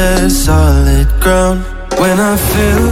[0.00, 1.60] there's solid ground
[2.02, 2.86] When I feel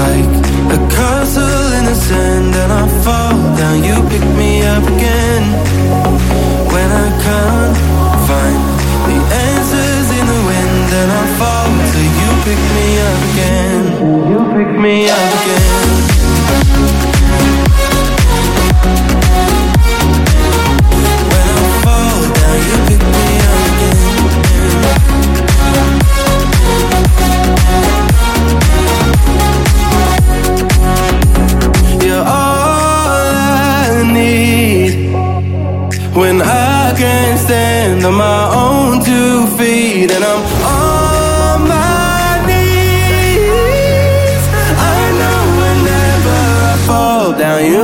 [0.00, 0.32] like
[0.76, 5.44] a castle in the sand And I fall down you pick me up again
[6.74, 7.76] when I can't
[8.28, 8.62] find
[9.08, 13.84] the answers in the wind and I fall till you pick me up again.
[14.30, 16.15] You pick me up again.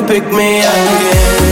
[0.06, 1.51] Pick me up again.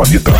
[0.00, 0.39] планета.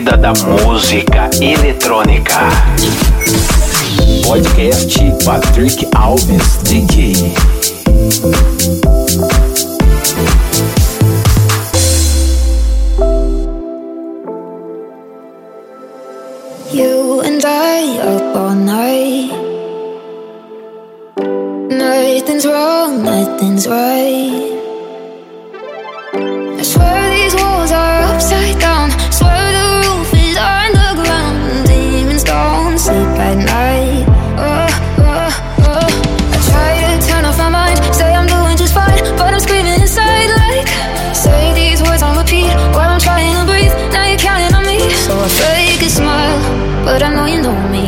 [0.00, 1.09] vida da música.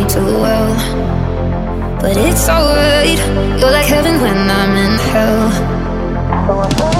[0.08, 0.74] to too well.
[2.00, 3.18] But it's alright,
[3.60, 6.91] you're like heaven when I'm in hell.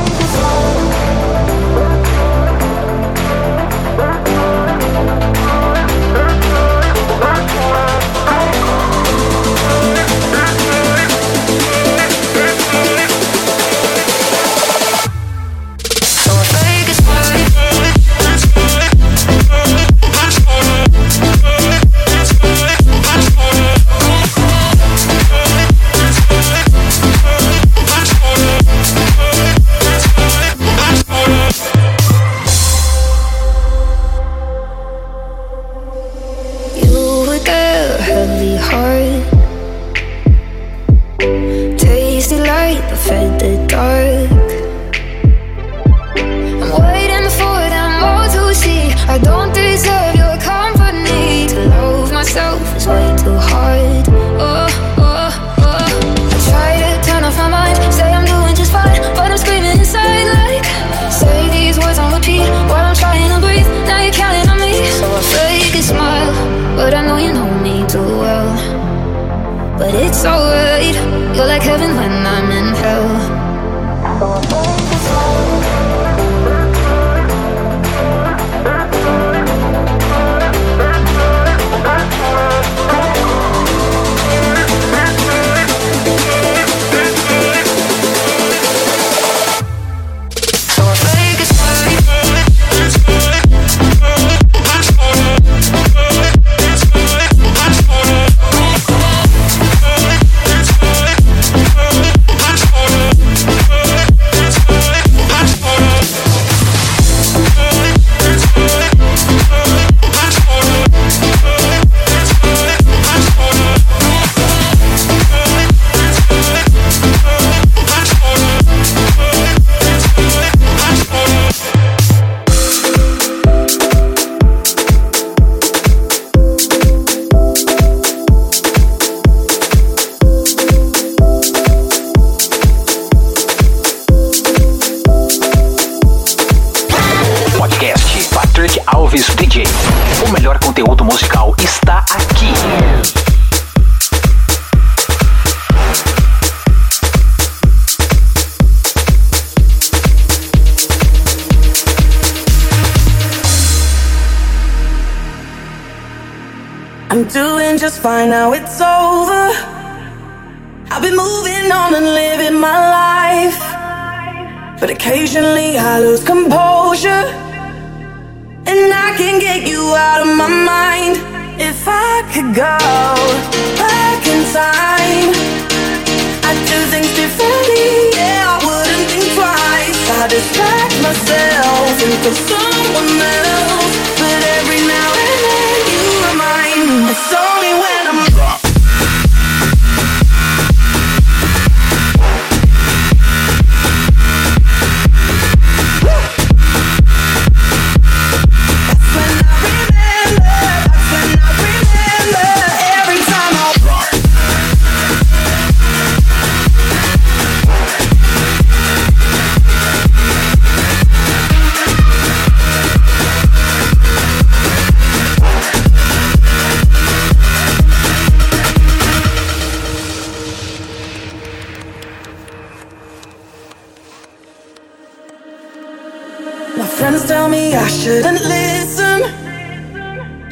[228.03, 229.23] shouldn't listen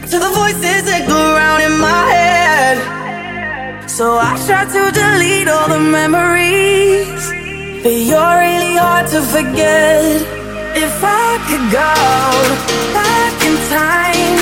[0.06, 2.78] to the voices that go around in my head.
[3.90, 7.22] So I try to delete all the memories,
[7.82, 10.22] but you're really hard to forget.
[10.78, 11.94] If I could go
[12.94, 14.38] back in time,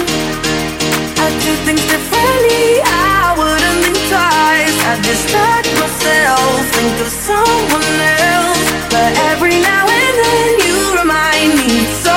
[1.17, 2.85] I'd do things differently.
[2.85, 4.79] I wouldn't think twice.
[4.85, 7.97] I'd distract myself, think of someone
[8.29, 8.69] else.
[8.93, 12.08] But every now and then you remind me.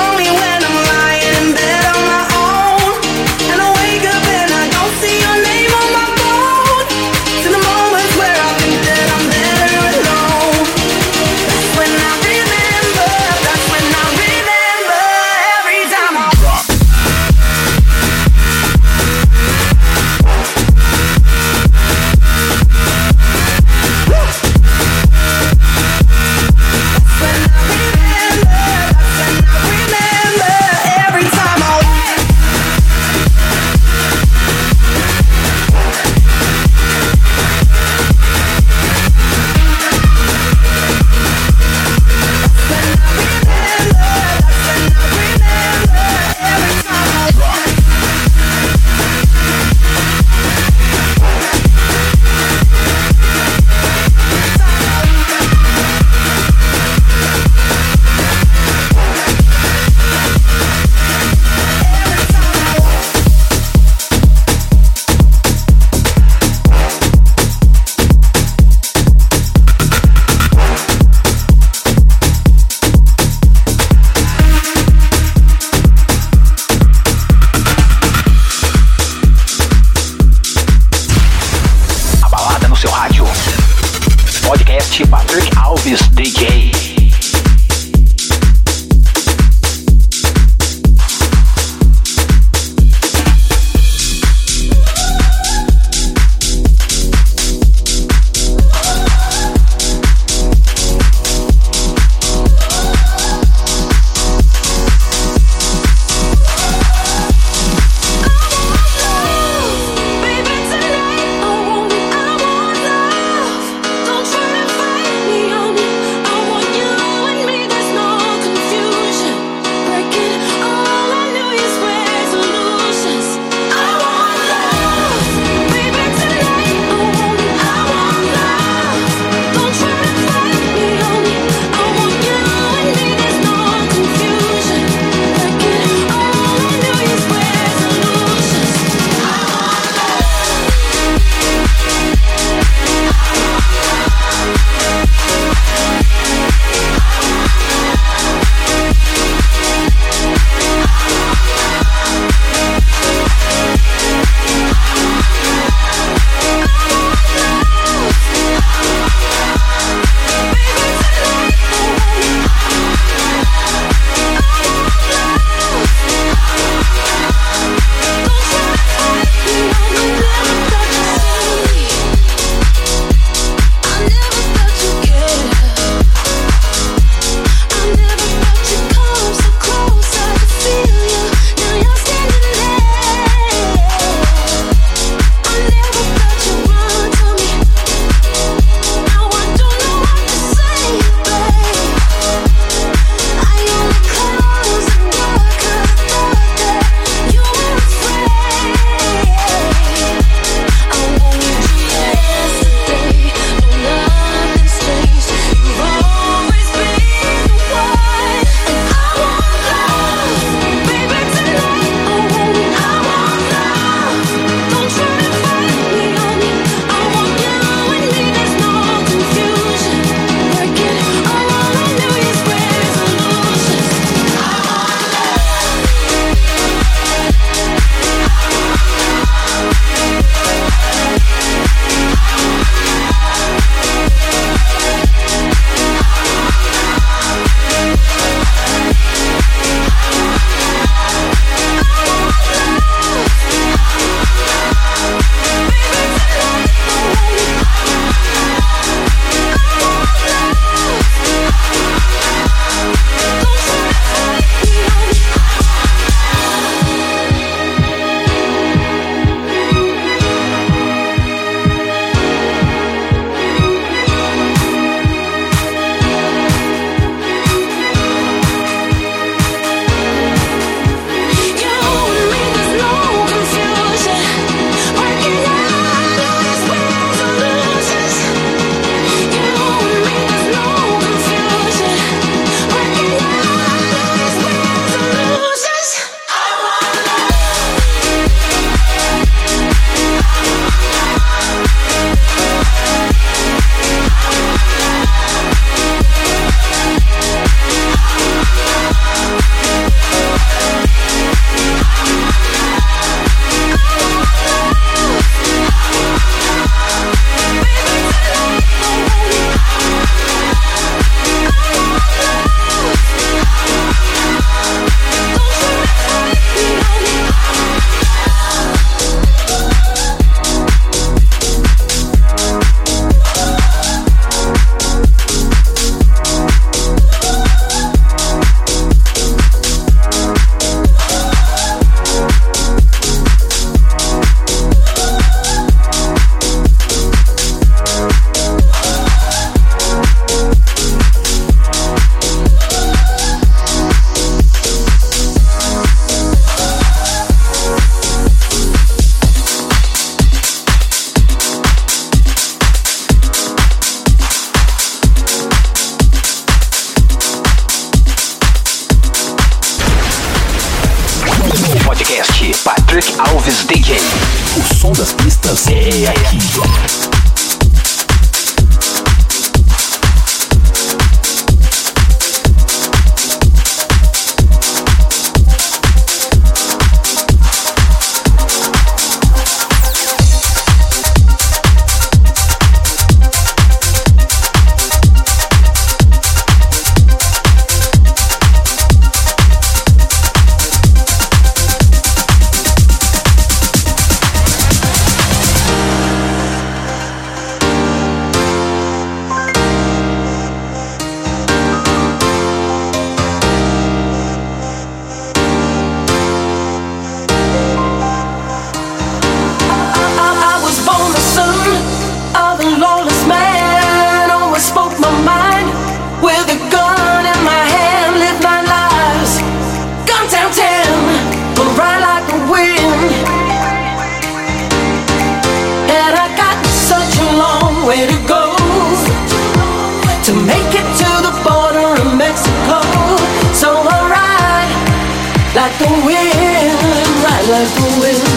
[435.82, 438.31] the wind, ride like the wind.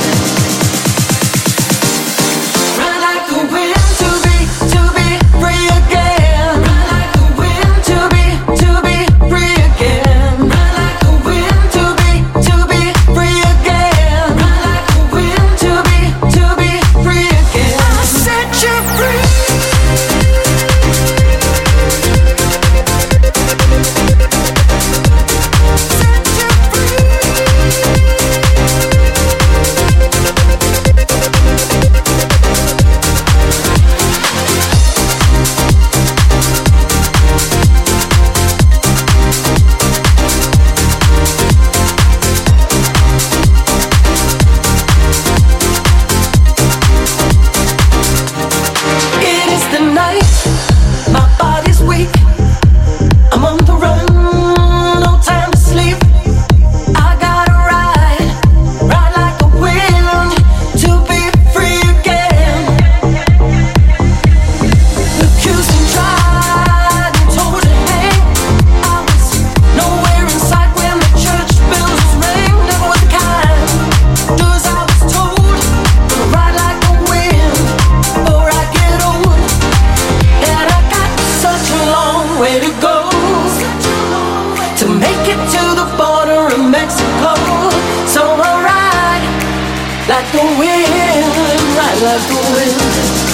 [90.90, 93.33] wind, right like the wind.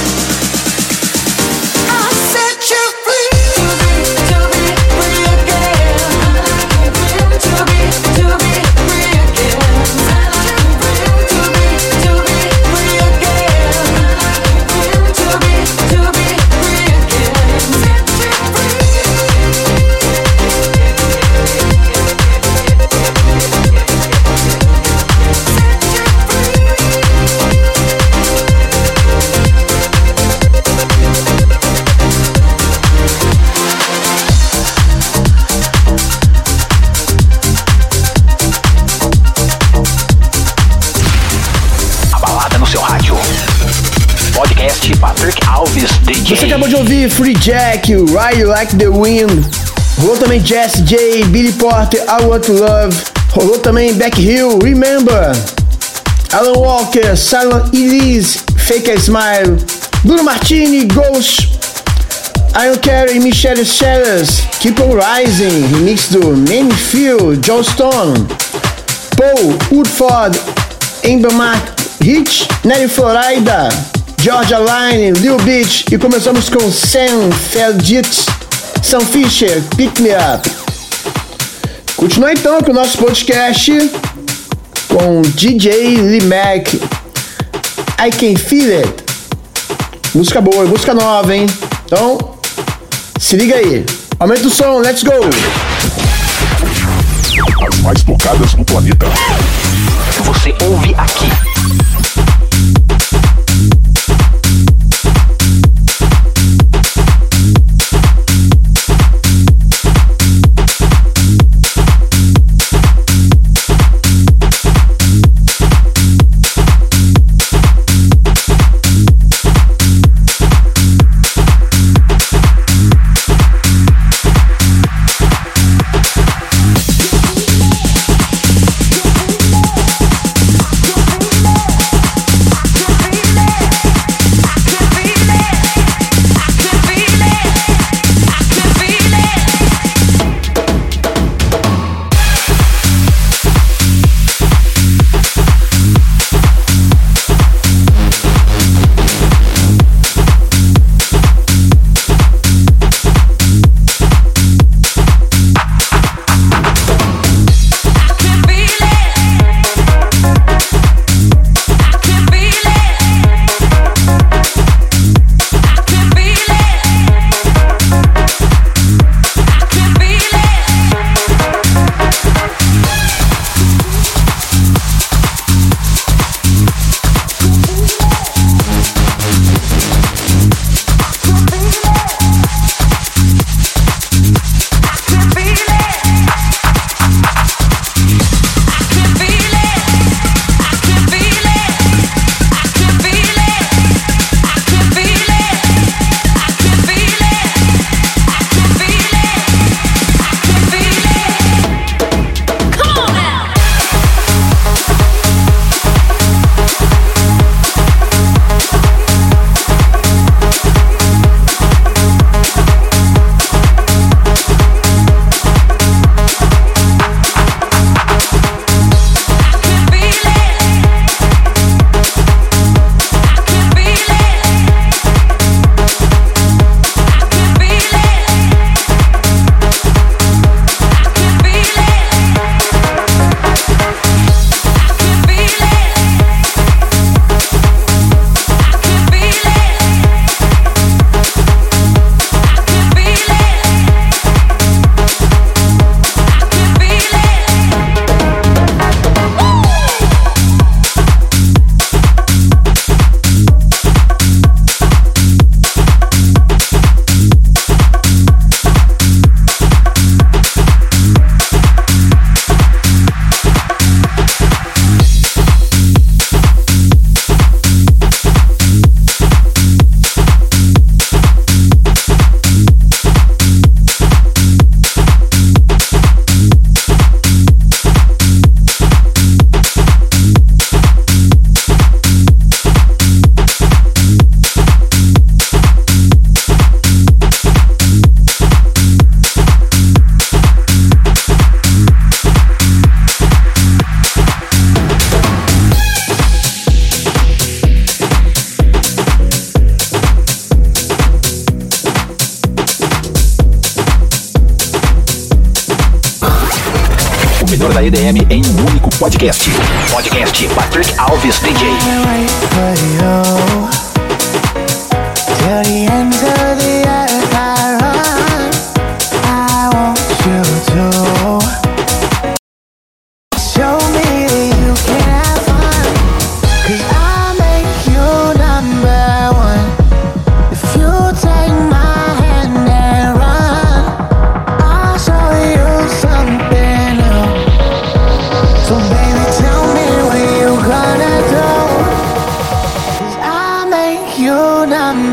[47.41, 49.47] Jack, Ride Like the Wind.
[49.99, 52.95] Rolou também Jess J, Billy Porter, I Want to Love.
[53.31, 55.33] Rolou também Back Hill, Remember.
[56.33, 59.57] Alan Walker, Silent Elise, Fake a Smile.
[60.05, 61.49] Bruno Martini, Ghost.
[62.57, 68.27] Iron Carey, Michelle Sellers, Keep On Rising, remix do Manny Phil, John Stone.
[69.17, 70.37] Paul Woodford,
[71.05, 71.63] Amber Mark,
[72.01, 73.71] Rich, Nelly Florida.
[74.23, 78.27] Georgia Line, Lil Beach e começamos com Sam Feldit,
[78.83, 80.51] Sam Fisher, Pick Me Up.
[81.97, 83.73] Continua então com o nosso podcast
[84.89, 89.05] com DJ Limac, I Can Feel It.
[90.15, 91.47] Música boa, música nova, hein?
[91.87, 92.37] Então,
[93.19, 93.87] se liga aí.
[94.19, 95.13] Aumenta o som, let's go!
[97.67, 99.07] As mais tocadas no planeta.
[100.25, 101.90] Você ouve aqui.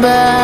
[0.02, 0.37] Back.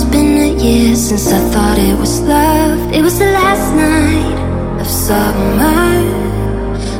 [0.00, 2.92] It's been a year since I thought it was love.
[2.92, 4.38] It was the last night
[4.80, 5.90] of summer.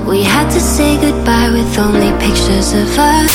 [0.05, 3.35] We had to say goodbye with only pictures of us.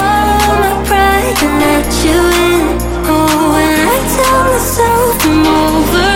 [0.00, 2.18] All my pride and let you
[2.48, 2.64] in.
[3.04, 6.15] Oh, when I tell myself I'm over.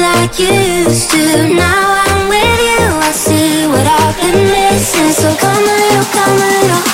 [0.00, 0.52] like you
[0.84, 1.54] used to.
[1.54, 5.12] Now I'm with you, I see what I've been missing.
[5.12, 6.84] So come a little, come a little,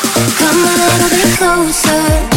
[0.41, 2.34] come a little bit closer.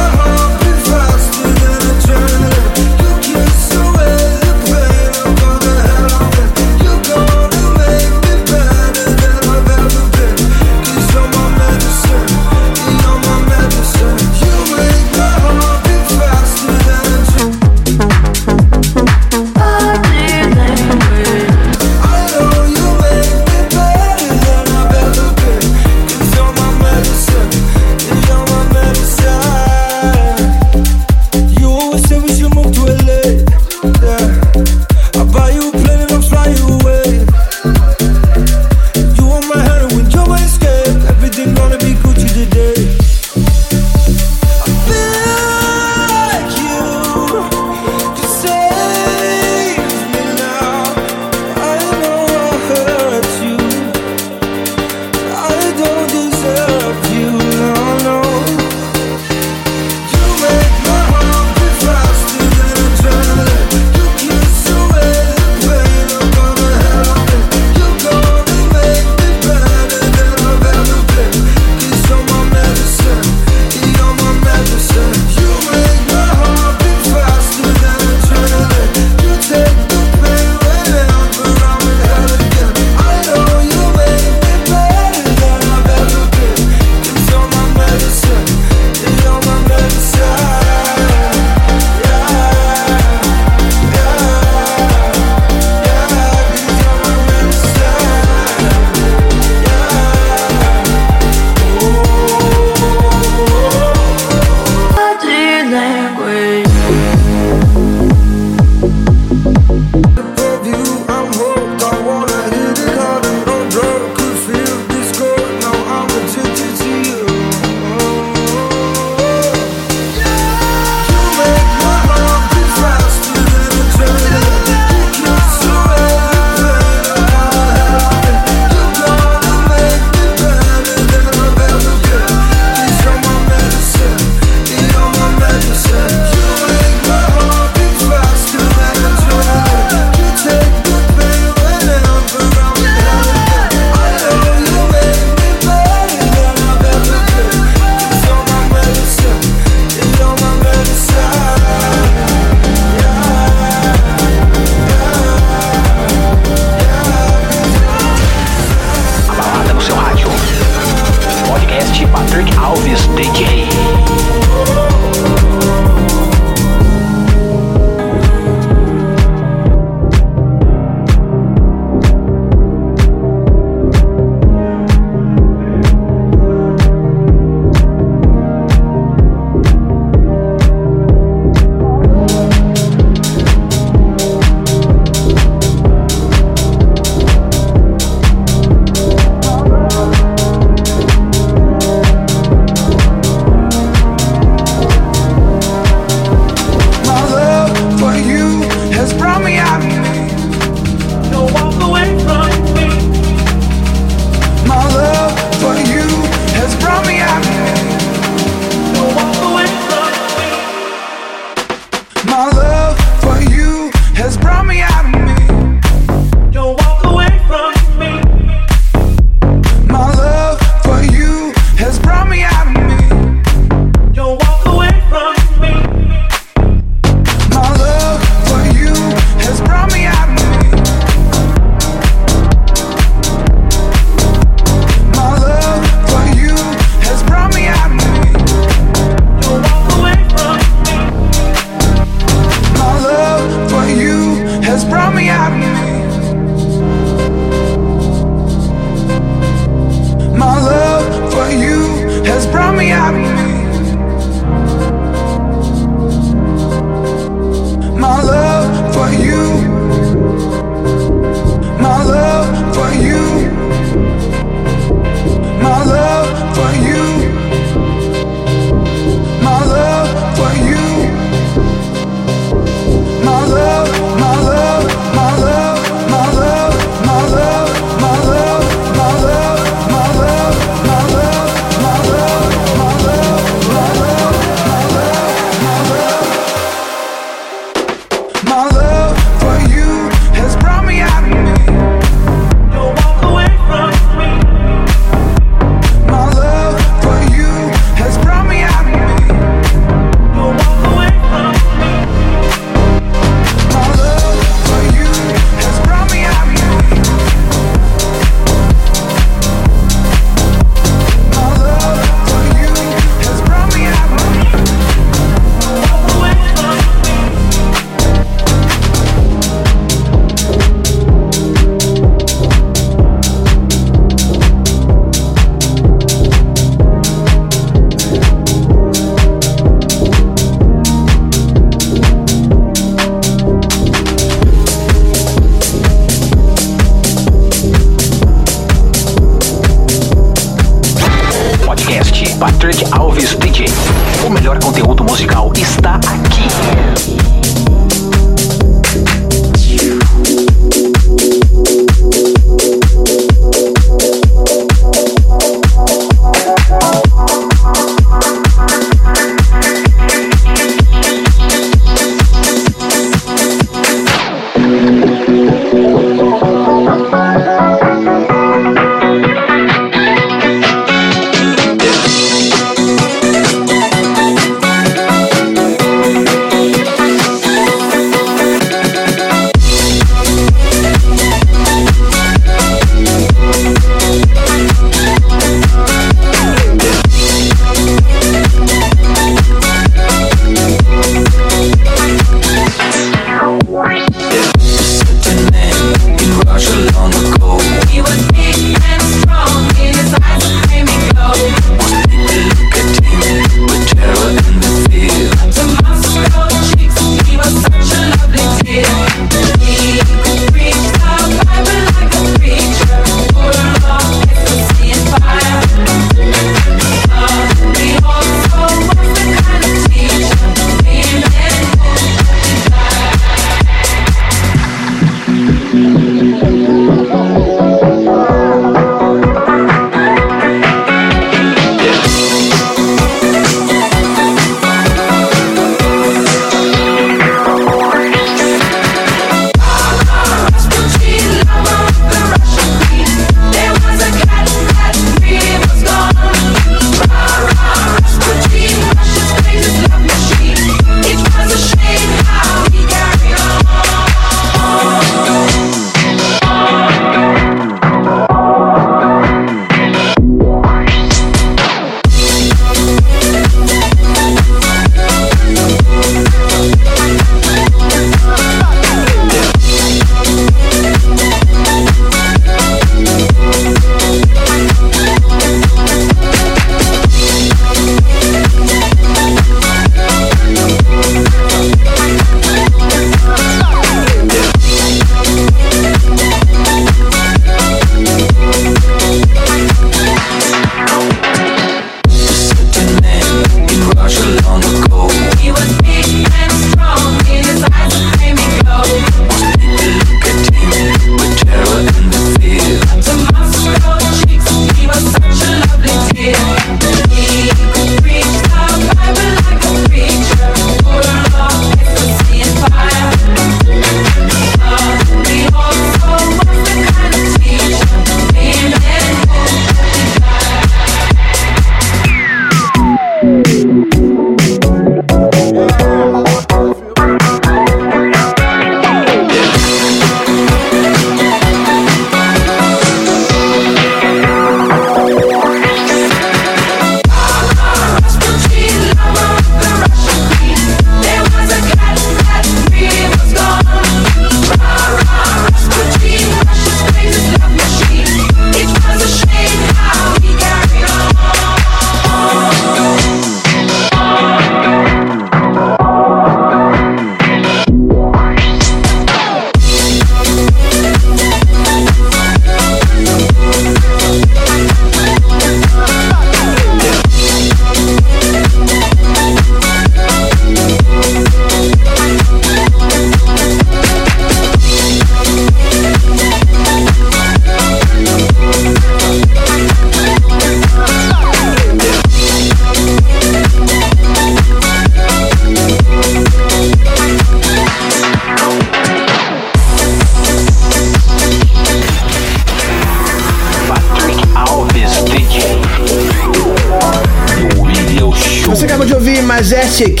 [599.76, 600.00] Majestic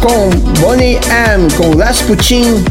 [0.00, 0.28] com
[0.60, 2.64] Bonnie M com Rasputin.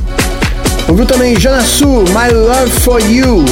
[0.89, 3.45] Ouviu também Jonasu, My Love For You.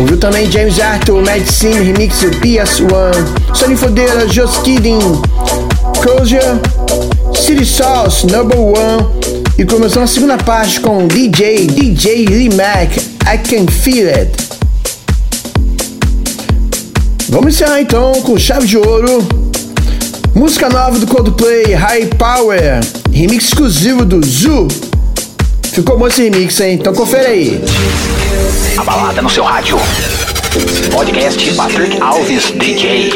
[0.00, 3.54] Ouviu também James Arthur, Medicine Remix do PS1.
[3.54, 4.98] Sonny Fodeira, Just Kidding,
[6.00, 6.42] Closure,
[7.36, 9.06] City Sauce, Number One.
[9.56, 12.96] E começou a segunda parte com DJ, DJ Lee Mac,
[13.32, 14.32] I Can Feel It.
[17.28, 19.41] Vamos encerrar então com chave de ouro.
[20.34, 22.80] Música nova do Coldplay, High Power,
[23.12, 24.66] remix exclusivo do Zoo.
[25.72, 26.74] Ficou bom esse remix, hein?
[26.74, 27.64] Então confere aí.
[28.78, 29.76] A balada no seu rádio.
[30.90, 33.10] Podcast Patrick Alves DJ.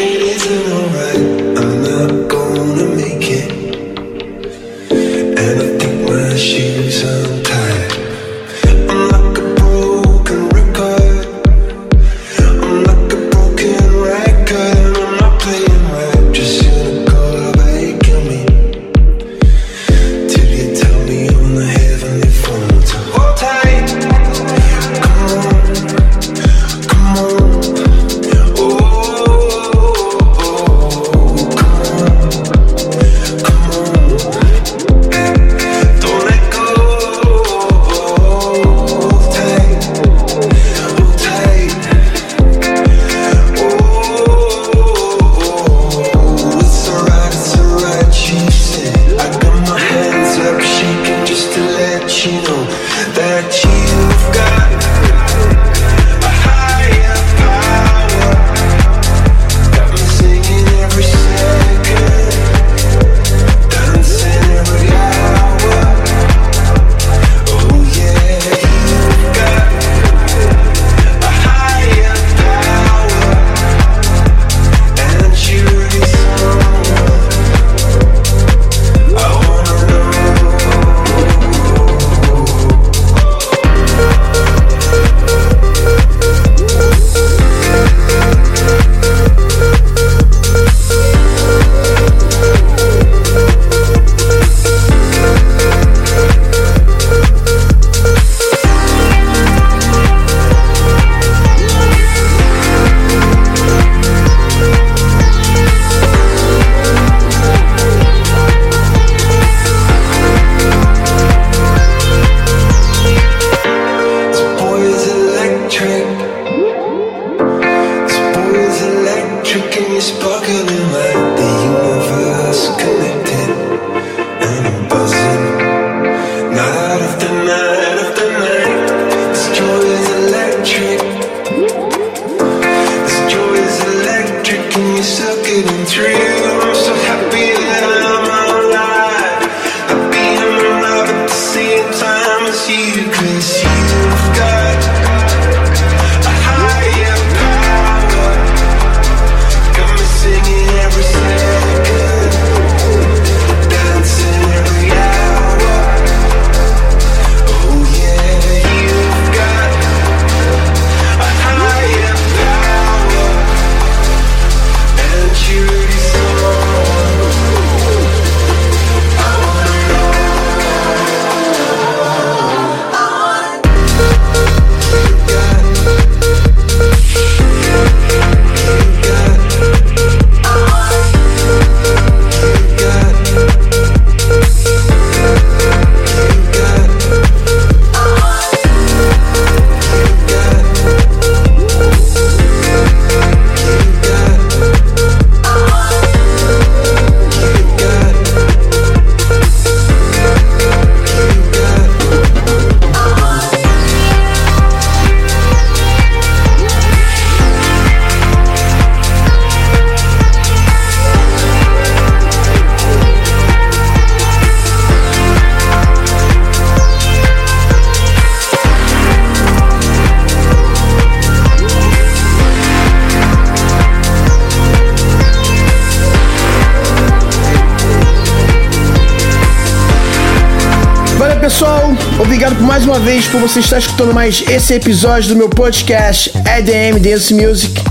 [233.37, 237.83] Por você estar escutando mais esse episódio do meu podcast EDM Dance Music.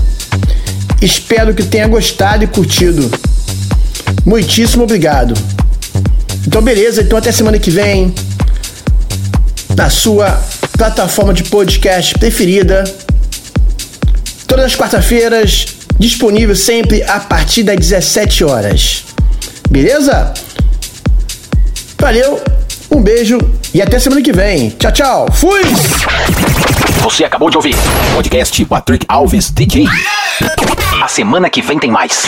[1.00, 3.08] Espero que tenha gostado e curtido.
[4.24, 5.34] Muitíssimo obrigado.
[6.44, 7.02] Então, beleza.
[7.02, 8.12] Então, até semana que vem.
[9.76, 10.32] Na sua
[10.76, 12.82] plataforma de podcast preferida.
[14.48, 15.66] Todas as quarta-feiras.
[15.96, 19.04] Disponível sempre a partir das 17 horas.
[19.70, 20.34] Beleza?
[22.00, 22.42] Valeu,
[22.90, 23.38] um beijo
[23.76, 24.70] e até semana que vem.
[24.70, 25.26] Tchau, tchau.
[25.30, 25.60] Fui!
[27.02, 27.76] Você acabou de ouvir
[28.14, 29.86] podcast Patrick Alves DJ.
[31.02, 32.26] A semana que vem tem mais.